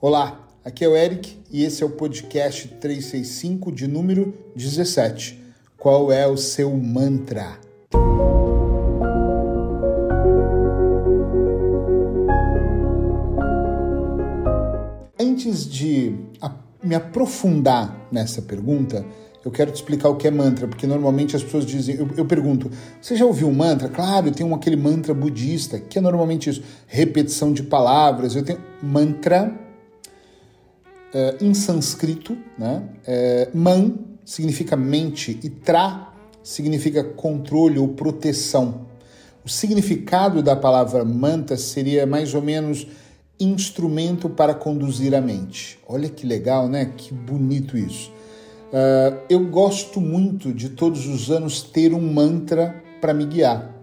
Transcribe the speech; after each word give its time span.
Olá, 0.00 0.48
aqui 0.64 0.84
é 0.84 0.88
o 0.88 0.96
Eric 0.96 1.36
e 1.50 1.64
esse 1.64 1.82
é 1.82 1.86
o 1.86 1.90
podcast 1.90 2.68
365 2.68 3.72
de 3.72 3.88
número 3.88 4.32
17. 4.54 5.42
Qual 5.76 6.12
é 6.12 6.24
o 6.24 6.36
seu 6.36 6.70
mantra? 6.76 7.58
Antes 15.18 15.68
de 15.68 16.14
me 16.80 16.94
aprofundar 16.94 18.06
nessa 18.12 18.40
pergunta, 18.40 19.04
eu 19.44 19.50
quero 19.50 19.72
te 19.72 19.78
explicar 19.78 20.10
o 20.10 20.16
que 20.16 20.28
é 20.28 20.30
mantra, 20.30 20.68
porque 20.68 20.86
normalmente 20.86 21.34
as 21.34 21.42
pessoas 21.42 21.66
dizem, 21.66 21.96
eu, 21.96 22.08
eu 22.16 22.24
pergunto, 22.24 22.70
você 23.02 23.16
já 23.16 23.24
ouviu 23.24 23.48
um 23.48 23.52
mantra? 23.52 23.88
Claro, 23.88 24.28
eu 24.28 24.32
tenho 24.32 24.54
aquele 24.54 24.76
mantra 24.76 25.12
budista, 25.12 25.80
que 25.80 25.98
é 25.98 26.00
normalmente 26.00 26.48
isso, 26.48 26.62
repetição 26.86 27.52
de 27.52 27.64
palavras. 27.64 28.36
Eu 28.36 28.44
tenho 28.44 28.60
mantra 28.80 29.66
é, 31.12 31.36
em 31.40 31.54
sânscrito, 31.54 32.36
né? 32.58 32.82
É, 33.06 33.48
man 33.54 33.94
significa 34.24 34.76
mente 34.76 35.38
e 35.42 35.48
tra 35.48 36.12
significa 36.42 37.02
controle 37.02 37.78
ou 37.78 37.88
proteção. 37.88 38.86
O 39.44 39.48
significado 39.48 40.42
da 40.42 40.54
palavra 40.54 41.04
manta 41.04 41.56
seria 41.56 42.06
mais 42.06 42.34
ou 42.34 42.42
menos 42.42 42.86
instrumento 43.40 44.28
para 44.28 44.54
conduzir 44.54 45.14
a 45.14 45.20
mente. 45.20 45.78
Olha 45.86 46.08
que 46.08 46.26
legal, 46.26 46.68
né? 46.68 46.92
Que 46.96 47.14
bonito 47.14 47.76
isso. 47.76 48.10
Uh, 48.68 49.16
eu 49.30 49.46
gosto 49.46 50.00
muito 50.00 50.52
de 50.52 50.70
todos 50.70 51.06
os 51.06 51.30
anos 51.30 51.62
ter 51.62 51.94
um 51.94 52.12
mantra 52.12 52.82
para 53.00 53.14
me 53.14 53.24
guiar. 53.24 53.74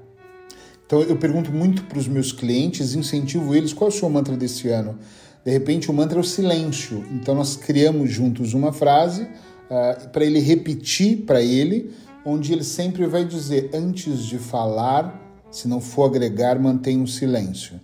Então 0.86 1.02
eu 1.02 1.18
pergunto 1.18 1.52
muito 1.52 1.84
para 1.86 1.98
os 1.98 2.08
meus 2.08 2.32
clientes, 2.32 2.94
incentivo 2.94 3.56
eles: 3.56 3.74
qual 3.74 3.90
é 3.90 3.94
o 3.94 3.96
seu 3.96 4.10
mantra 4.10 4.38
desse 4.38 4.70
ano? 4.70 5.00
De 5.46 5.52
repente, 5.52 5.92
o 5.92 5.94
mantra 5.94 6.18
é 6.18 6.22
o 6.22 6.24
silêncio. 6.24 7.06
Então, 7.12 7.36
nós 7.36 7.56
criamos 7.56 8.10
juntos 8.10 8.56
uma 8.56 8.74
frase 8.74 9.24
uh, 9.24 10.10
para 10.10 10.26
ele 10.26 10.40
repetir 10.40 11.18
para 11.18 11.40
ele, 11.40 11.94
onde 12.26 12.52
ele 12.52 12.64
sempre 12.64 13.06
vai 13.06 13.24
dizer: 13.24 13.70
antes 13.72 14.26
de 14.26 14.40
falar, 14.40 15.22
se 15.52 15.68
não 15.68 15.80
for 15.80 16.06
agregar, 16.06 16.60
mantenha 16.60 17.04
o 17.04 17.08
silêncio. 17.08 17.80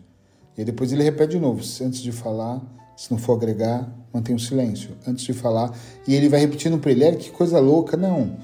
E 0.57 0.65
depois 0.65 0.91
ele 0.91 1.03
repete 1.03 1.33
de 1.33 1.39
novo: 1.39 1.61
antes 1.83 2.01
de 2.01 2.11
falar, 2.11 2.59
se 2.97 3.11
não 3.11 3.19
for 3.19 3.33
agregar, 3.33 3.87
mantenha 4.11 4.35
o 4.35 4.39
silêncio. 4.39 4.97
Antes 5.07 5.23
de 5.23 5.33
falar. 5.33 5.71
E 6.07 6.15
ele 6.15 6.29
vai 6.29 6.39
repetindo 6.39 6.79
para 6.79 6.91
ele: 6.91 7.11
que 7.17 7.29
coisa 7.29 7.59
louca. 7.59 7.95
Não. 7.95 8.37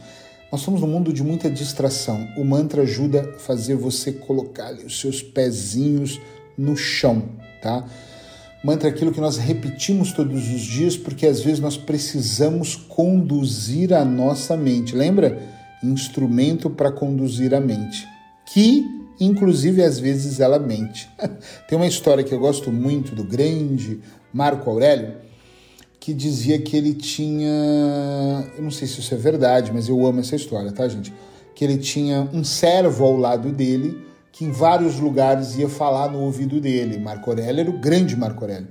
Nós 0.51 0.61
somos 0.61 0.79
num 0.79 0.87
mundo 0.87 1.11
de 1.11 1.23
muita 1.23 1.49
distração. 1.49 2.25
O 2.37 2.45
mantra 2.45 2.83
ajuda 2.83 3.33
a 3.35 3.39
fazer 3.39 3.75
você 3.75 4.11
colocar 4.11 4.73
os 4.73 4.99
seus 4.99 5.23
pezinhos 5.23 6.21
no 6.55 6.77
chão, 6.77 7.23
tá? 7.61 7.83
Mantra 8.63 8.89
é 8.89 8.91
aquilo 8.91 9.11
que 9.11 9.21
nós 9.21 9.37
repetimos 9.37 10.11
todos 10.11 10.49
os 10.51 10.61
dias 10.61 10.97
porque 10.97 11.27
às 11.27 11.41
vezes 11.41 11.59
nós 11.59 11.77
precisamos 11.77 12.75
conduzir 12.75 13.93
a 13.93 14.03
nossa 14.03 14.57
mente. 14.57 14.95
Lembra? 14.95 15.39
Instrumento 15.83 16.69
para 16.69 16.91
conduzir 16.91 17.53
a 17.53 17.59
mente. 17.61 18.07
Que, 18.45 18.85
inclusive, 19.19 19.83
às 19.83 19.99
vezes 19.99 20.39
ela 20.39 20.57
mente. 20.57 21.07
Tem 21.67 21.77
uma 21.77 21.87
história 21.87 22.23
que 22.23 22.33
eu 22.33 22.39
gosto 22.39 22.71
muito 22.71 23.13
do 23.13 23.23
grande 23.23 23.99
Marco 24.33 24.69
Aurélio 24.69 25.27
que 25.99 26.13
dizia 26.13 26.57
que 26.57 26.77
ele 26.77 26.93
tinha. 26.93 27.51
Eu 28.55 28.63
não 28.63 28.71
sei 28.71 28.87
se 28.87 29.01
isso 29.01 29.13
é 29.13 29.17
verdade, 29.17 29.73
mas 29.73 29.89
eu 29.89 30.05
amo 30.05 30.21
essa 30.21 30.37
história, 30.37 30.71
tá, 30.71 30.87
gente? 30.87 31.13
Que 31.53 31.65
ele 31.65 31.77
tinha 31.77 32.29
um 32.33 32.45
servo 32.45 33.03
ao 33.03 33.17
lado 33.17 33.51
dele 33.51 34.06
que 34.37 34.45
em 34.45 34.51
vários 34.51 34.99
lugares 34.99 35.57
ia 35.57 35.67
falar 35.67 36.11
no 36.11 36.19
ouvido 36.19 36.61
dele. 36.61 36.99
Marco 36.99 37.31
Aurélio 37.31 37.61
era 37.61 37.69
o 37.71 37.79
grande 37.79 38.15
Marco 38.15 38.43
Aurélio. 38.43 38.67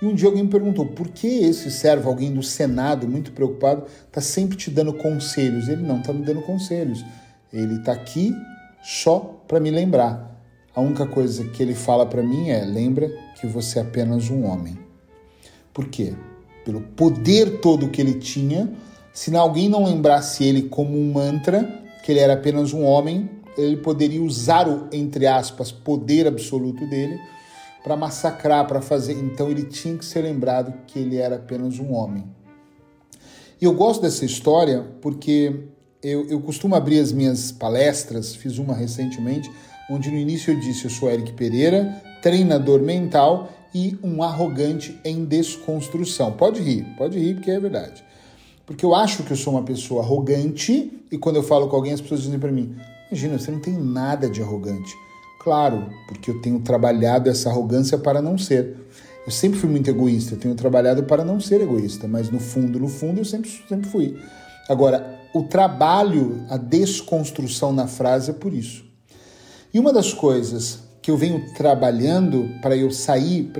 E 0.00 0.06
um 0.06 0.14
dia 0.14 0.28
alguém 0.28 0.44
me 0.44 0.48
perguntou 0.48 0.86
por 0.86 1.08
que 1.08 1.26
esse 1.26 1.72
servo, 1.72 2.08
alguém 2.08 2.32
do 2.32 2.40
Senado, 2.40 3.08
muito 3.08 3.32
preocupado, 3.32 3.86
está 4.06 4.20
sempre 4.20 4.56
te 4.56 4.70
dando 4.70 4.92
conselhos. 4.92 5.68
Ele 5.68 5.82
não 5.82 5.98
está 5.98 6.12
me 6.12 6.24
dando 6.24 6.40
conselhos. 6.42 7.04
Ele 7.52 7.74
está 7.74 7.92
aqui 7.92 8.32
só 8.80 9.42
para 9.48 9.58
me 9.58 9.72
lembrar. 9.72 10.40
A 10.72 10.80
única 10.80 11.04
coisa 11.04 11.44
que 11.48 11.60
ele 11.64 11.74
fala 11.74 12.06
para 12.06 12.22
mim 12.22 12.50
é: 12.50 12.64
lembra 12.64 13.10
que 13.40 13.46
você 13.48 13.80
é 13.80 13.82
apenas 13.82 14.30
um 14.30 14.44
homem. 14.44 14.78
Por 15.74 15.88
quê? 15.88 16.14
Pelo 16.64 16.80
poder 16.80 17.58
todo 17.60 17.88
que 17.88 18.00
ele 18.00 18.14
tinha, 18.14 18.70
se 19.12 19.34
alguém 19.34 19.68
não 19.68 19.84
lembrasse 19.84 20.44
ele 20.44 20.62
como 20.62 20.96
um 20.96 21.12
mantra, 21.12 21.82
que 22.04 22.12
ele 22.12 22.20
era 22.20 22.34
apenas 22.34 22.72
um 22.72 22.84
homem, 22.84 23.28
ele 23.58 23.76
poderia 23.76 24.22
usar 24.22 24.68
o, 24.68 24.88
entre 24.92 25.26
aspas, 25.26 25.72
poder 25.72 26.26
absoluto 26.26 26.86
dele 26.86 27.18
para 27.82 27.96
massacrar, 27.96 28.66
para 28.66 28.80
fazer. 28.80 29.12
Então 29.14 29.50
ele 29.50 29.64
tinha 29.64 29.96
que 29.96 30.04
ser 30.04 30.22
lembrado 30.22 30.72
que 30.86 30.98
ele 30.98 31.16
era 31.16 31.36
apenas 31.36 31.78
um 31.78 31.92
homem. 31.92 32.24
E 33.60 33.64
eu 33.64 33.74
gosto 33.74 34.02
dessa 34.02 34.24
história 34.24 34.86
porque 35.00 35.64
eu, 36.02 36.28
eu 36.28 36.40
costumo 36.40 36.76
abrir 36.76 37.00
as 37.00 37.12
minhas 37.12 37.50
palestras, 37.50 38.34
fiz 38.34 38.58
uma 38.58 38.74
recentemente, 38.74 39.50
onde 39.90 40.10
no 40.10 40.16
início 40.16 40.52
eu 40.52 40.60
disse: 40.60 40.84
Eu 40.84 40.90
sou 40.90 41.10
Eric 41.10 41.32
Pereira, 41.32 42.00
treinador 42.22 42.80
mental 42.80 43.50
e 43.74 43.98
um 44.02 44.22
arrogante 44.22 44.98
em 45.04 45.24
desconstrução. 45.24 46.32
Pode 46.32 46.62
rir, 46.62 46.86
pode 46.96 47.18
rir, 47.18 47.34
porque 47.34 47.50
é 47.50 47.58
verdade. 47.58 48.04
Porque 48.64 48.84
eu 48.84 48.94
acho 48.94 49.22
que 49.22 49.32
eu 49.32 49.36
sou 49.36 49.54
uma 49.54 49.62
pessoa 49.62 50.02
arrogante 50.02 50.92
e 51.10 51.18
quando 51.18 51.36
eu 51.36 51.42
falo 51.42 51.68
com 51.68 51.76
alguém, 51.76 51.92
as 51.92 52.00
pessoas 52.00 52.22
dizem 52.22 52.38
para 52.38 52.52
mim: 52.52 52.76
Imagina, 53.10 53.38
você 53.38 53.50
não 53.50 53.60
tem 53.60 53.74
nada 53.74 54.28
de 54.28 54.42
arrogante. 54.42 54.96
Claro, 55.38 55.88
porque 56.06 56.30
eu 56.30 56.40
tenho 56.40 56.60
trabalhado 56.60 57.30
essa 57.30 57.48
arrogância 57.48 57.96
para 57.96 58.20
não 58.20 58.36
ser. 58.36 58.76
Eu 59.24 59.32
sempre 59.32 59.58
fui 59.58 59.68
muito 59.68 59.88
egoísta, 59.88 60.34
eu 60.34 60.38
tenho 60.38 60.54
trabalhado 60.54 61.04
para 61.04 61.24
não 61.24 61.40
ser 61.40 61.60
egoísta, 61.60 62.06
mas 62.06 62.30
no 62.30 62.38
fundo, 62.38 62.78
no 62.78 62.88
fundo, 62.88 63.20
eu 63.20 63.24
sempre, 63.24 63.50
sempre 63.68 63.88
fui. 63.88 64.16
Agora, 64.68 65.18
o 65.34 65.42
trabalho, 65.42 66.42
a 66.48 66.56
desconstrução 66.56 67.72
na 67.72 67.86
frase 67.86 68.30
é 68.30 68.34
por 68.34 68.52
isso. 68.52 68.84
E 69.72 69.78
uma 69.78 69.92
das 69.92 70.12
coisas 70.12 70.80
que 71.00 71.10
eu 71.10 71.16
venho 71.16 71.54
trabalhando 71.54 72.50
para 72.60 72.76
eu 72.76 72.90
sair, 72.90 73.50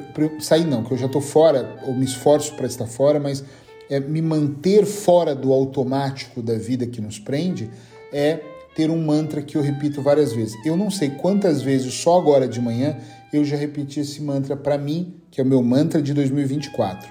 sair 0.41 0.65
não, 0.65 0.85
que 0.85 0.93
eu 0.93 0.99
já 0.99 1.07
estou 1.07 1.23
fora, 1.23 1.79
ou 1.87 1.95
me 1.95 2.05
esforço 2.05 2.55
para 2.55 2.67
estar 2.67 2.87
fora, 2.87 3.19
mas 3.19 3.45
é 3.89 3.99
me 3.99 4.21
manter 4.21 4.85
fora 4.85 5.35
do 5.35 5.53
automático 5.53 6.43
da 6.43 6.55
vida 6.55 6.87
que 6.87 7.01
nos 7.01 7.19
prende, 7.19 7.71
é 8.13 8.41
ter 8.79 8.93
um 8.93 9.05
mantra 9.05 9.43
que 9.43 9.57
eu 9.57 9.61
repito 9.61 10.01
várias 10.01 10.33
vezes. 10.33 10.57
Eu 10.65 10.77
não 10.77 10.89
sei 10.89 11.11
quantas 11.11 11.61
vezes, 11.61 11.93
só 11.95 12.17
agora 12.17 12.47
de 12.47 12.61
manhã, 12.61 12.97
eu 13.33 13.45
já 13.45 13.57
repeti 13.57 13.99
esse 13.99 14.23
mantra 14.23 14.57
para 14.57 14.79
mim, 14.79 15.15
que 15.33 15.41
é 15.41 15.45
o 15.45 15.47
meu 15.47 15.61
mantra 15.65 16.01
de 16.01 16.15
2024. 16.15 17.11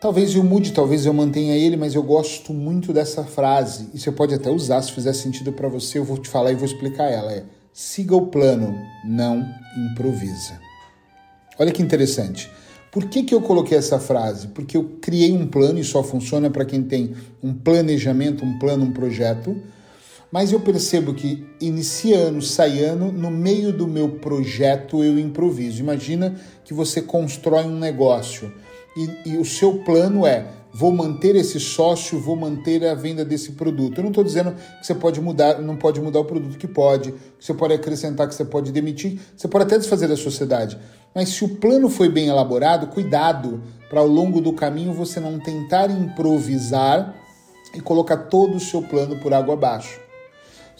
Talvez 0.00 0.32
eu 0.32 0.44
mude, 0.44 0.70
talvez 0.70 1.06
eu 1.06 1.12
mantenha 1.12 1.56
ele, 1.56 1.76
mas 1.76 1.96
eu 1.96 2.04
gosto 2.04 2.54
muito 2.54 2.92
dessa 2.92 3.24
frase. 3.24 3.88
E 3.92 3.98
você 3.98 4.12
pode 4.12 4.32
até 4.32 4.48
usar, 4.48 4.80
se 4.82 4.92
fizer 4.92 5.12
sentido 5.12 5.52
para 5.52 5.68
você, 5.68 5.98
eu 5.98 6.04
vou 6.04 6.16
te 6.16 6.28
falar 6.28 6.52
e 6.52 6.54
vou 6.54 6.66
explicar 6.66 7.10
ela. 7.10 7.32
É: 7.32 7.42
siga 7.72 8.14
o 8.14 8.28
plano, 8.28 8.72
não 9.04 9.44
improvisa. 9.76 10.56
Olha 11.58 11.72
que 11.72 11.82
interessante. 11.82 12.48
Por 12.92 13.06
que, 13.06 13.24
que 13.24 13.34
eu 13.34 13.42
coloquei 13.42 13.76
essa 13.76 13.98
frase? 13.98 14.46
Porque 14.46 14.76
eu 14.76 14.84
criei 15.00 15.32
um 15.32 15.48
plano 15.48 15.80
e 15.80 15.84
só 15.84 16.04
funciona 16.04 16.48
para 16.48 16.64
quem 16.64 16.80
tem 16.80 17.12
um 17.42 17.52
planejamento, 17.52 18.44
um 18.44 18.56
plano, 18.56 18.84
um 18.84 18.92
projeto 18.92 19.60
mas 20.32 20.52
eu 20.52 20.60
percebo 20.60 21.12
que 21.12 21.44
inicia 21.60 22.18
ano, 22.18 22.40
sai 22.40 22.82
ano, 22.84 23.10
no 23.10 23.30
meio 23.30 23.72
do 23.72 23.88
meu 23.88 24.08
projeto 24.08 25.02
eu 25.02 25.18
improviso. 25.18 25.80
Imagina 25.80 26.36
que 26.64 26.72
você 26.72 27.02
constrói 27.02 27.64
um 27.64 27.78
negócio 27.78 28.52
e, 28.96 29.30
e 29.30 29.38
o 29.38 29.44
seu 29.44 29.78
plano 29.78 30.26
é 30.26 30.46
vou 30.72 30.92
manter 30.92 31.34
esse 31.34 31.58
sócio, 31.58 32.20
vou 32.20 32.36
manter 32.36 32.86
a 32.86 32.94
venda 32.94 33.24
desse 33.24 33.52
produto. 33.52 33.98
Eu 33.98 34.02
não 34.02 34.10
estou 34.10 34.22
dizendo 34.22 34.52
que 34.52 34.86
você 34.86 34.94
pode 34.94 35.20
mudar, 35.20 35.60
não 35.60 35.76
pode 35.76 36.00
mudar 36.00 36.20
o 36.20 36.24
produto 36.24 36.56
que 36.56 36.68
pode, 36.68 37.10
que 37.10 37.44
você 37.44 37.52
pode 37.52 37.74
acrescentar, 37.74 38.28
que 38.28 38.34
você 38.34 38.44
pode 38.44 38.70
demitir, 38.70 39.18
você 39.36 39.48
pode 39.48 39.64
até 39.64 39.78
desfazer 39.78 40.06
da 40.06 40.16
sociedade. 40.16 40.78
Mas 41.12 41.30
se 41.30 41.44
o 41.44 41.56
plano 41.56 41.88
foi 41.88 42.08
bem 42.08 42.28
elaborado, 42.28 42.86
cuidado 42.86 43.60
para 43.88 43.98
ao 43.98 44.06
longo 44.06 44.40
do 44.40 44.52
caminho 44.52 44.92
você 44.92 45.18
não 45.18 45.40
tentar 45.40 45.90
improvisar 45.90 47.16
e 47.74 47.80
colocar 47.80 48.16
todo 48.16 48.56
o 48.56 48.60
seu 48.60 48.82
plano 48.82 49.16
por 49.16 49.34
água 49.34 49.54
abaixo. 49.54 50.09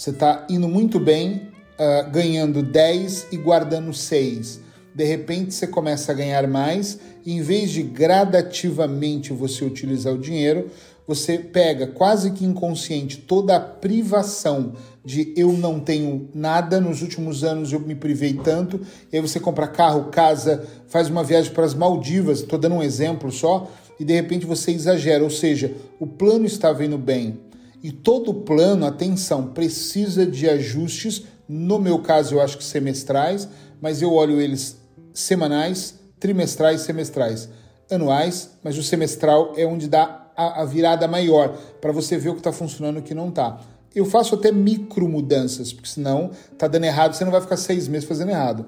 Você 0.00 0.08
está 0.08 0.47
indo 0.49 0.67
muito 0.67 0.99
bem, 0.99 1.43
uh, 1.79 2.11
ganhando 2.11 2.62
10 2.62 3.26
e 3.32 3.37
guardando 3.37 3.93
6. 3.93 4.58
De 4.94 5.05
repente 5.05 5.52
você 5.52 5.67
começa 5.67 6.11
a 6.11 6.14
ganhar 6.14 6.49
mais, 6.49 6.99
e 7.23 7.35
em 7.35 7.43
vez 7.43 7.70
de 7.70 7.82
gradativamente 7.82 9.31
você 9.35 9.62
utilizar 9.62 10.14
o 10.14 10.19
dinheiro, 10.19 10.70
você 11.06 11.37
pega 11.37 11.87
quase 11.87 12.31
que 12.31 12.47
inconsciente 12.47 13.19
toda 13.19 13.55
a 13.56 13.61
privação 13.61 14.73
de 15.05 15.35
eu 15.37 15.52
não 15.52 15.79
tenho 15.79 16.31
nada, 16.35 16.81
nos 16.81 17.02
últimos 17.02 17.44
anos 17.44 17.70
eu 17.70 17.81
me 17.81 17.94
privei 17.94 18.32
tanto, 18.32 18.81
e 19.12 19.17
aí 19.17 19.20
você 19.20 19.38
compra 19.38 19.69
carro, 19.69 20.05
casa, 20.05 20.67
faz 20.88 21.11
uma 21.11 21.23
viagem 21.23 21.52
para 21.52 21.67
as 21.67 21.75
Maldivas, 21.75 22.41
estou 22.41 22.58
dando 22.58 22.76
um 22.76 22.82
exemplo 22.82 23.31
só, 23.31 23.70
e 23.99 24.05
de 24.06 24.14
repente 24.14 24.47
você 24.47 24.70
exagera, 24.70 25.23
ou 25.23 25.29
seja, 25.29 25.75
o 25.99 26.06
plano 26.06 26.47
estava 26.47 26.82
indo 26.82 26.97
bem, 26.97 27.38
e 27.82 27.91
todo 27.91 28.35
plano, 28.35 28.85
atenção, 28.85 29.49
precisa 29.49 30.27
de 30.27 30.49
ajustes. 30.49 31.25
No 31.49 31.79
meu 31.79 32.00
caso, 32.00 32.35
eu 32.35 32.41
acho 32.41 32.59
que 32.59 32.65
semestrais, 32.65 33.49
mas 33.81 34.03
eu 34.03 34.12
olho 34.12 34.41
eles 34.41 34.77
semanais, 35.15 35.99
trimestrais, 36.19 36.82
semestrais. 36.82 37.49
anuais, 37.91 38.50
mas 38.62 38.79
o 38.79 38.82
semestral 38.82 39.53
é 39.56 39.67
onde 39.67 39.88
dá 39.88 40.31
a, 40.37 40.62
a 40.62 40.65
virada 40.65 41.09
maior 41.09 41.56
para 41.81 41.91
você 41.91 42.17
ver 42.17 42.29
o 42.29 42.35
que 42.35 42.41
está 42.41 42.53
funcionando 42.53 42.97
e 42.97 43.00
o 43.00 43.03
que 43.03 43.15
não 43.15 43.31
está. 43.31 43.61
Eu 43.94 44.06
faço 44.06 44.37
até 44.37 44.53
micro 44.53 45.09
mudanças, 45.09 45.73
porque 45.73 45.88
senão 45.88 46.31
tá 46.56 46.69
dando 46.69 46.85
errado, 46.85 47.15
você 47.15 47.25
não 47.25 47.33
vai 47.33 47.41
ficar 47.41 47.56
seis 47.56 47.88
meses 47.88 48.09
fazendo 48.09 48.31
errado. 48.31 48.67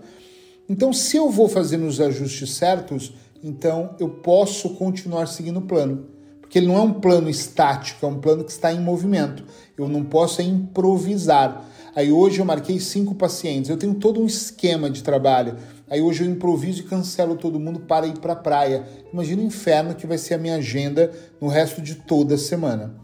Então, 0.69 0.93
se 0.93 1.17
eu 1.17 1.31
vou 1.31 1.49
fazendo 1.49 1.87
os 1.87 2.00
ajustes 2.00 2.55
certos, 2.55 3.15
então 3.43 3.94
eu 4.00 4.08
posso 4.08 4.70
continuar 4.70 5.26
seguindo 5.26 5.58
o 5.58 5.62
plano. 5.62 6.06
Porque 6.53 6.59
ele 6.59 6.67
não 6.67 6.77
é 6.77 6.83
um 6.83 6.93
plano 6.93 7.31
estático, 7.31 8.05
é 8.05 8.09
um 8.11 8.19
plano 8.19 8.45
que 8.45 8.51
está 8.51 8.71
em 8.71 8.79
movimento. 8.79 9.43
Eu 9.75 9.89
não 9.89 10.05
posso 10.05 10.43
é 10.43 10.45
improvisar. 10.45 11.67
Aí 11.97 12.13
hoje 12.13 12.41
eu 12.41 12.45
marquei 12.45 12.79
cinco 12.79 13.15
pacientes, 13.15 13.71
eu 13.71 13.77
tenho 13.79 13.95
todo 13.95 14.21
um 14.21 14.27
esquema 14.27 14.91
de 14.91 15.03
trabalho. 15.03 15.57
Aí 15.89 16.03
hoje 16.03 16.23
eu 16.23 16.31
improviso 16.31 16.81
e 16.81 16.85
cancelo 16.85 17.37
todo 17.37 17.59
mundo 17.59 17.81
para 17.81 18.07
ir 18.07 18.19
para 18.19 18.35
a 18.35 18.37
praia. 18.37 18.87
Imagina 19.11 19.41
o 19.41 19.47
inferno 19.47 19.95
que 19.95 20.07
vai 20.07 20.19
ser 20.19 20.35
a 20.35 20.39
minha 20.39 20.57
agenda 20.57 21.11
no 21.41 21.49
resto 21.49 21.81
de 21.81 21.95
toda 21.95 22.35
a 22.35 22.39
semana. 22.39 22.97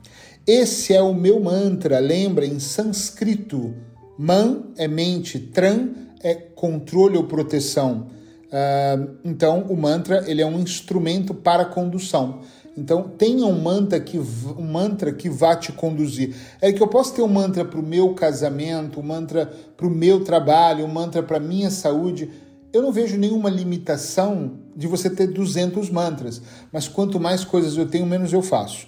Esse 0.46 0.92
é 0.92 1.00
o 1.00 1.14
meu 1.14 1.40
mantra, 1.40 1.98
lembra 2.00 2.44
em 2.44 2.60
sânscrito. 2.60 3.74
Man 4.18 4.64
é 4.76 4.86
mente, 4.86 5.38
tran 5.38 5.88
é 6.22 6.34
controle 6.34 7.16
ou 7.16 7.24
proteção. 7.24 8.08
Uh, 8.48 9.16
então, 9.24 9.62
o 9.70 9.76
mantra 9.76 10.24
ele 10.26 10.42
é 10.42 10.46
um 10.46 10.58
instrumento 10.58 11.32
para 11.32 11.64
condução. 11.64 12.40
Então, 12.78 13.02
tenha 13.02 13.44
um 13.44 13.60
mantra 13.60 13.98
que, 13.98 14.18
um 14.18 14.62
mantra 14.62 15.12
que 15.12 15.28
vá 15.28 15.56
te 15.56 15.72
conduzir. 15.72 16.36
É 16.60 16.72
que 16.72 16.80
eu 16.80 16.86
posso 16.86 17.12
ter 17.12 17.22
um 17.22 17.28
mantra 17.28 17.64
para 17.64 17.80
o 17.80 17.82
meu 17.82 18.14
casamento, 18.14 19.00
um 19.00 19.02
mantra 19.02 19.52
para 19.76 19.86
o 19.86 19.90
meu 19.90 20.22
trabalho, 20.22 20.84
um 20.84 20.88
mantra 20.88 21.20
para 21.20 21.40
minha 21.40 21.70
saúde. 21.70 22.30
Eu 22.72 22.80
não 22.80 22.92
vejo 22.92 23.16
nenhuma 23.18 23.50
limitação 23.50 24.52
de 24.76 24.86
você 24.86 25.10
ter 25.10 25.26
200 25.26 25.90
mantras, 25.90 26.40
mas 26.72 26.86
quanto 26.86 27.18
mais 27.18 27.44
coisas 27.44 27.76
eu 27.76 27.88
tenho, 27.88 28.06
menos 28.06 28.32
eu 28.32 28.42
faço. 28.42 28.86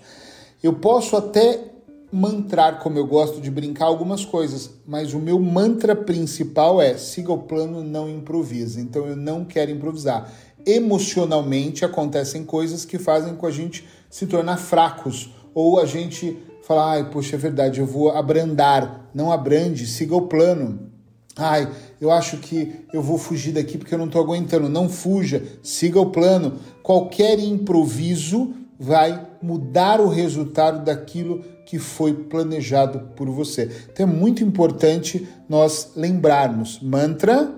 Eu 0.62 0.74
posso 0.74 1.16
até 1.16 1.70
mantrar, 2.12 2.80
como 2.80 2.98
eu 2.98 3.06
gosto 3.06 3.40
de 3.40 3.50
brincar, 3.50 3.86
algumas 3.86 4.24
coisas, 4.24 4.70
mas 4.86 5.14
o 5.14 5.18
meu 5.18 5.38
mantra 5.40 5.96
principal 5.96 6.80
é 6.80 6.96
siga 6.96 7.32
o 7.32 7.38
plano, 7.38 7.82
não 7.82 8.08
improvise. 8.08 8.80
Então 8.80 9.06
eu 9.06 9.16
não 9.16 9.44
quero 9.44 9.70
improvisar 9.70 10.30
emocionalmente 10.66 11.84
acontecem 11.84 12.44
coisas 12.44 12.84
que 12.84 12.98
fazem 12.98 13.34
com 13.34 13.46
a 13.46 13.50
gente 13.50 13.86
se 14.08 14.26
tornar 14.26 14.56
fracos 14.56 15.30
ou 15.54 15.80
a 15.80 15.86
gente 15.86 16.36
falar, 16.62 16.92
ai, 16.92 17.10
poxa, 17.10 17.36
é 17.36 17.38
verdade, 17.38 17.80
eu 17.80 17.86
vou 17.86 18.10
abrandar. 18.10 19.10
Não 19.12 19.32
abrande, 19.32 19.86
siga 19.86 20.14
o 20.14 20.28
plano. 20.28 20.90
Ai, 21.36 21.68
eu 22.00 22.10
acho 22.10 22.36
que 22.38 22.84
eu 22.92 23.02
vou 23.02 23.18
fugir 23.18 23.52
daqui 23.52 23.78
porque 23.78 23.94
eu 23.94 23.98
não 23.98 24.06
estou 24.06 24.22
aguentando. 24.22 24.68
Não 24.68 24.88
fuja, 24.88 25.42
siga 25.62 26.00
o 26.00 26.10
plano. 26.10 26.58
Qualquer 26.82 27.38
improviso 27.38 28.54
vai 28.78 29.26
mudar 29.42 30.00
o 30.00 30.08
resultado 30.08 30.84
daquilo 30.84 31.42
que 31.66 31.78
foi 31.78 32.12
planejado 32.14 33.10
por 33.16 33.28
você. 33.28 33.70
Então 33.92 34.08
é 34.08 34.10
muito 34.10 34.42
importante 34.44 35.26
nós 35.48 35.92
lembrarmos. 35.96 36.80
Mantra, 36.80 37.54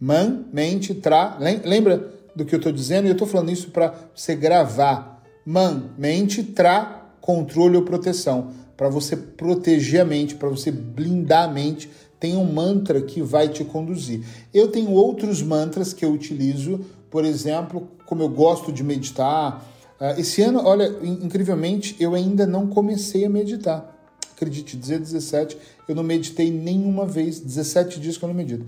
man, 0.00 0.44
mente, 0.52 0.94
tra. 0.94 1.38
Lembra 1.64 2.15
do 2.36 2.44
que 2.44 2.54
eu 2.54 2.58
estou 2.58 2.70
dizendo 2.70 3.06
e 3.06 3.08
eu 3.08 3.14
estou 3.14 3.26
falando 3.26 3.50
isso 3.50 3.70
para 3.70 3.94
você 4.14 4.36
gravar. 4.36 5.24
Man, 5.44 5.90
mente, 5.96 6.42
tra, 6.42 7.06
controle 7.20 7.76
ou 7.76 7.82
proteção. 7.82 8.50
Para 8.76 8.90
você 8.90 9.16
proteger 9.16 10.02
a 10.02 10.04
mente, 10.04 10.34
para 10.34 10.50
você 10.50 10.70
blindar 10.70 11.48
a 11.48 11.52
mente, 11.52 11.90
tem 12.20 12.36
um 12.36 12.52
mantra 12.52 13.00
que 13.00 13.22
vai 13.22 13.48
te 13.48 13.64
conduzir. 13.64 14.22
Eu 14.52 14.68
tenho 14.68 14.90
outros 14.90 15.42
mantras 15.42 15.94
que 15.94 16.04
eu 16.04 16.12
utilizo, 16.12 16.80
por 17.10 17.24
exemplo, 17.24 17.88
como 18.04 18.22
eu 18.22 18.28
gosto 18.28 18.70
de 18.70 18.84
meditar. 18.84 19.66
Uh, 19.98 20.20
esse 20.20 20.42
ano, 20.42 20.60
olha, 20.62 20.94
incrivelmente, 21.02 21.96
eu 21.98 22.14
ainda 22.14 22.46
não 22.46 22.66
comecei 22.66 23.24
a 23.24 23.30
meditar. 23.30 23.94
Acredite, 24.34 24.76
dizer 24.76 24.98
17, 24.98 25.56
eu 25.88 25.94
não 25.94 26.02
meditei 26.02 26.50
nenhuma 26.50 27.06
vez, 27.06 27.40
17 27.40 27.98
dias 27.98 28.18
que 28.18 28.24
eu 28.24 28.28
não 28.28 28.36
medito. 28.36 28.66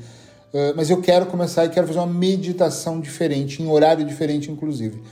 Uh, 0.52 0.72
mas 0.74 0.88
eu 0.88 1.00
quero 1.00 1.26
começar 1.26 1.64
e 1.66 1.68
quero 1.68 1.86
fazer 1.86 1.98
uma 1.98 2.06
meditação 2.06 3.00
diferente, 3.00 3.62
em 3.62 3.68
horário 3.68 4.04
diferente, 4.04 4.50
inclusive. 4.50 5.02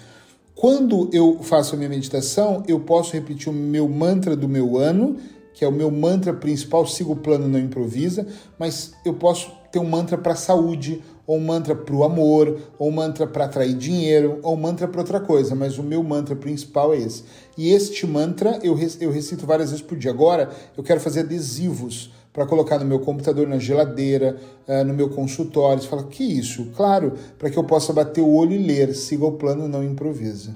Quando 0.55 1.11
eu 1.13 1.41
faço 1.43 1.75
a 1.75 1.77
minha 1.77 1.91
meditação, 1.91 2.63
eu 2.67 2.81
posso 2.81 3.13
repetir 3.13 3.51
o 3.51 3.53
meu 3.53 3.87
mantra 3.87 4.35
do 4.35 4.49
meu 4.49 4.79
ano, 4.79 5.19
que 5.53 5.65
é 5.65 5.69
o 5.69 5.73
meu 5.73 5.91
mantra 5.91 6.33
principal, 6.33 6.87
sigo 6.87 7.13
o 7.13 7.17
plano, 7.17 7.47
não 7.47 7.59
improvisa, 7.59 8.27
mas 8.59 8.93
eu 9.05 9.15
posso 9.15 9.51
ter 9.71 9.79
um 9.79 9.89
mantra 9.89 10.17
para 10.17 10.35
saúde, 10.35 11.03
ou 11.27 11.37
um 11.37 11.45
mantra 11.45 11.75
para 11.75 11.95
o 11.95 12.05
amor, 12.05 12.59
ou 12.79 12.89
um 12.89 12.93
mantra 12.93 13.27
para 13.27 13.45
atrair 13.47 13.75
dinheiro, 13.75 14.39
ou 14.43 14.55
um 14.55 14.61
mantra 14.61 14.87
para 14.89 15.01
outra 15.01 15.21
coisa, 15.21 15.55
mas 15.55 15.77
o 15.77 15.83
meu 15.83 16.03
mantra 16.03 16.37
principal 16.37 16.95
é 16.95 16.99
esse. 16.99 17.25
E 17.59 17.71
este 17.71 18.07
mantra 18.07 18.59
eu 18.63 18.75
recito 18.75 19.45
várias 19.45 19.71
vezes 19.71 19.85
por 19.85 19.99
dia. 19.99 20.11
Agora 20.11 20.51
eu 20.77 20.83
quero 20.83 21.01
fazer 21.01 21.21
adesivos 21.21 22.13
para 22.37 22.45
colocar 22.45 22.79
no 22.79 22.85
meu 22.85 23.01
computador, 23.01 23.49
na 23.49 23.59
geladeira, 23.59 24.37
uh, 24.69 24.85
no 24.85 24.93
meu 24.93 25.09
consultório. 25.09 25.83
Você 25.83 25.89
fala, 25.89 26.05
que 26.05 26.23
isso? 26.23 26.67
Claro, 26.77 27.15
para 27.39 27.49
que 27.49 27.57
eu 27.57 27.65
possa 27.65 27.95
bater 27.95 28.21
o 28.21 28.31
olho 28.31 28.53
e 28.53 28.59
ler. 28.59 28.95
Siga 28.95 29.25
o 29.25 29.33
plano, 29.33 29.67
não 29.67 29.83
improvisa. 29.83 30.55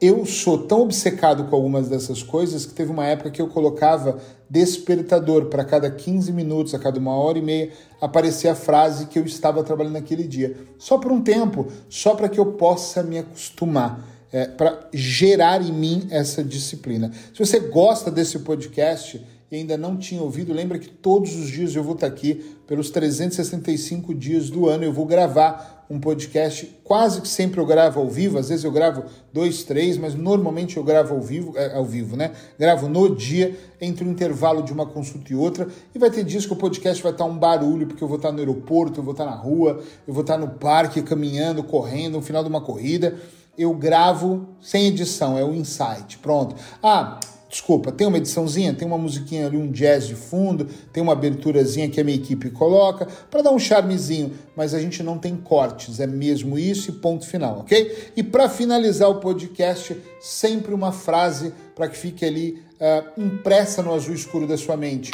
Eu 0.00 0.26
sou 0.26 0.66
tão 0.66 0.82
obcecado 0.82 1.44
com 1.44 1.54
algumas 1.54 1.88
dessas 1.88 2.20
coisas 2.20 2.66
que 2.66 2.74
teve 2.74 2.90
uma 2.90 3.06
época 3.06 3.30
que 3.30 3.40
eu 3.40 3.46
colocava 3.46 4.18
despertador 4.50 5.44
para 5.46 5.64
cada 5.64 5.88
15 5.88 6.32
minutos, 6.32 6.74
a 6.74 6.80
cada 6.80 6.98
uma 6.98 7.14
hora 7.14 7.38
e 7.38 7.42
meia, 7.42 7.70
aparecer 8.00 8.48
a 8.48 8.56
frase 8.56 9.06
que 9.06 9.16
eu 9.16 9.24
estava 9.24 9.62
trabalhando 9.62 9.94
naquele 9.94 10.24
dia. 10.24 10.56
Só 10.76 10.98
por 10.98 11.12
um 11.12 11.22
tempo, 11.22 11.68
só 11.88 12.16
para 12.16 12.28
que 12.28 12.40
eu 12.40 12.46
possa 12.54 13.04
me 13.04 13.18
acostumar. 13.18 14.12
É, 14.32 14.46
para 14.46 14.88
gerar 14.92 15.62
em 15.62 15.72
mim 15.72 16.08
essa 16.10 16.42
disciplina. 16.42 17.12
Se 17.32 17.38
você 17.38 17.60
gosta 17.60 18.10
desse 18.10 18.40
podcast, 18.40 19.24
e 19.54 19.58
ainda 19.58 19.76
não 19.76 19.96
tinha 19.96 20.20
ouvido, 20.20 20.52
lembra 20.52 20.80
que 20.80 20.88
todos 20.88 21.36
os 21.36 21.48
dias 21.48 21.76
eu 21.76 21.84
vou 21.84 21.94
estar 21.94 22.08
aqui, 22.08 22.56
pelos 22.66 22.90
365 22.90 24.12
dias 24.12 24.50
do 24.50 24.68
ano, 24.68 24.82
eu 24.82 24.92
vou 24.92 25.06
gravar 25.06 25.86
um 25.88 26.00
podcast. 26.00 26.74
Quase 26.82 27.20
que 27.20 27.28
sempre 27.28 27.60
eu 27.60 27.66
gravo 27.66 28.00
ao 28.00 28.10
vivo, 28.10 28.36
às 28.36 28.48
vezes 28.48 28.64
eu 28.64 28.72
gravo 28.72 29.04
dois, 29.32 29.62
três, 29.62 29.96
mas 29.96 30.12
normalmente 30.12 30.76
eu 30.76 30.82
gravo 30.82 31.14
ao 31.14 31.20
vivo, 31.20 31.56
é, 31.56 31.76
ao 31.76 31.84
vivo, 31.84 32.16
né? 32.16 32.32
Gravo 32.58 32.88
no 32.88 33.14
dia, 33.14 33.56
entre 33.80 34.04
o 34.04 34.10
intervalo 34.10 34.60
de 34.60 34.72
uma 34.72 34.86
consulta 34.86 35.32
e 35.32 35.36
outra. 35.36 35.68
E 35.94 35.98
vai 36.00 36.10
ter 36.10 36.24
dias 36.24 36.44
que 36.44 36.52
o 36.52 36.56
podcast 36.56 37.00
vai 37.00 37.12
estar 37.12 37.24
um 37.24 37.38
barulho, 37.38 37.86
porque 37.86 38.02
eu 38.02 38.08
vou 38.08 38.16
estar 38.16 38.32
no 38.32 38.40
aeroporto, 38.40 38.98
eu 38.98 39.04
vou 39.04 39.12
estar 39.12 39.24
na 39.24 39.36
rua, 39.36 39.80
eu 40.08 40.12
vou 40.12 40.22
estar 40.22 40.36
no 40.36 40.48
parque, 40.48 41.00
caminhando, 41.00 41.62
correndo, 41.62 42.14
no 42.14 42.22
final 42.22 42.42
de 42.42 42.48
uma 42.48 42.60
corrida 42.60 43.16
eu 43.56 43.72
gravo 43.72 44.48
sem 44.60 44.88
edição, 44.88 45.38
é 45.38 45.44
o 45.44 45.54
insight. 45.54 46.18
Pronto. 46.18 46.56
Ah, 46.82 47.20
Desculpa, 47.54 47.92
tem 47.92 48.04
uma 48.04 48.16
ediçãozinha, 48.16 48.74
tem 48.74 48.84
uma 48.84 48.98
musiquinha 48.98 49.46
ali, 49.46 49.56
um 49.56 49.70
jazz 49.70 50.08
de 50.08 50.16
fundo, 50.16 50.64
tem 50.92 51.00
uma 51.00 51.12
aberturazinha 51.12 51.88
que 51.88 52.00
a 52.00 52.04
minha 52.04 52.16
equipe 52.16 52.50
coloca 52.50 53.06
para 53.30 53.42
dar 53.42 53.52
um 53.52 53.60
charmezinho, 53.60 54.32
mas 54.56 54.74
a 54.74 54.80
gente 54.80 55.04
não 55.04 55.20
tem 55.20 55.36
cortes, 55.36 56.00
é 56.00 56.06
mesmo 56.06 56.58
isso 56.58 56.90
e 56.90 56.94
ponto 56.94 57.24
final, 57.24 57.60
ok? 57.60 58.10
E 58.16 58.24
para 58.24 58.48
finalizar 58.48 59.08
o 59.08 59.20
podcast, 59.20 59.96
sempre 60.20 60.74
uma 60.74 60.90
frase 60.90 61.54
para 61.76 61.86
que 61.86 61.96
fique 61.96 62.24
ali 62.24 62.60
uh, 62.80 63.22
impressa 63.22 63.84
no 63.84 63.94
azul 63.94 64.16
escuro 64.16 64.48
da 64.48 64.56
sua 64.56 64.76
mente. 64.76 65.12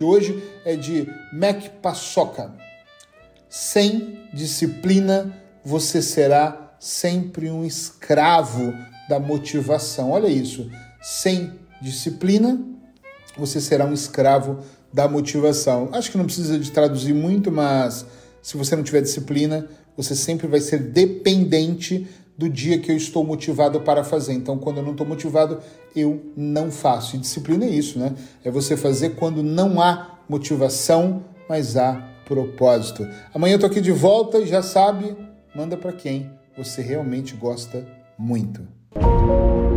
Hoje 0.00 0.42
é 0.64 0.74
de 0.74 1.08
Mac 1.32 1.62
Paçoca. 1.80 2.52
Sem 3.48 4.18
disciplina, 4.34 5.32
você 5.64 6.02
será 6.02 6.74
sempre 6.80 7.52
um 7.52 7.64
escravo 7.64 8.74
da 9.08 9.18
motivação. 9.18 10.10
Olha 10.10 10.28
isso. 10.28 10.70
Sem 11.00 11.52
disciplina, 11.80 12.60
você 13.36 13.60
será 13.60 13.84
um 13.84 13.92
escravo 13.92 14.58
da 14.92 15.08
motivação. 15.08 15.88
Acho 15.92 16.10
que 16.10 16.18
não 16.18 16.24
precisa 16.24 16.58
de 16.58 16.70
traduzir 16.70 17.14
muito, 17.14 17.50
mas 17.50 18.06
se 18.42 18.56
você 18.56 18.76
não 18.76 18.82
tiver 18.82 19.00
disciplina, 19.00 19.66
você 19.96 20.14
sempre 20.14 20.46
vai 20.46 20.60
ser 20.60 20.78
dependente 20.78 22.06
do 22.36 22.48
dia 22.48 22.78
que 22.78 22.90
eu 22.90 22.96
estou 22.96 23.24
motivado 23.24 23.80
para 23.80 24.02
fazer. 24.02 24.32
Então, 24.32 24.58
quando 24.58 24.78
eu 24.78 24.82
não 24.82 24.92
estou 24.92 25.06
motivado, 25.06 25.60
eu 25.94 26.32
não 26.36 26.70
faço. 26.70 27.16
E 27.16 27.18
disciplina 27.18 27.64
é 27.64 27.70
isso, 27.70 27.98
né? 27.98 28.14
É 28.44 28.50
você 28.50 28.76
fazer 28.76 29.10
quando 29.10 29.42
não 29.42 29.80
há 29.80 30.18
motivação, 30.28 31.24
mas 31.48 31.76
há 31.76 31.94
propósito. 32.26 33.06
Amanhã 33.34 33.54
eu 33.54 33.58
tô 33.58 33.66
aqui 33.66 33.80
de 33.80 33.92
volta 33.92 34.38
e 34.38 34.46
já 34.46 34.62
sabe, 34.62 35.16
manda 35.54 35.76
para 35.76 35.92
quem 35.92 36.30
você 36.56 36.80
realmente 36.82 37.34
gosta 37.34 37.86
muito. 38.18 38.81
thank 39.28 39.62
you 39.62 39.71